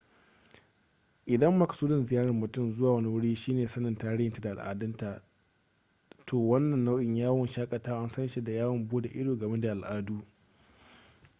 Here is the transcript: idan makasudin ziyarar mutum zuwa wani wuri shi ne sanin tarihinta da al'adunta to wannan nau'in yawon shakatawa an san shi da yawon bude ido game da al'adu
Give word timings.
idan 1.25 1.55
makasudin 1.57 2.05
ziyarar 2.05 2.31
mutum 2.33 2.69
zuwa 2.75 2.93
wani 2.93 3.07
wuri 3.07 3.35
shi 3.35 3.53
ne 3.53 3.67
sanin 3.67 3.95
tarihinta 3.97 4.41
da 4.41 4.51
al'adunta 4.51 5.23
to 6.25 6.37
wannan 6.37 6.79
nau'in 6.83 7.15
yawon 7.15 7.47
shakatawa 7.47 8.01
an 8.01 8.09
san 8.09 8.27
shi 8.27 8.43
da 8.43 8.51
yawon 8.51 8.87
bude 8.87 9.09
ido 9.09 9.35
game 9.37 9.61
da 9.61 9.71
al'adu 9.71 10.21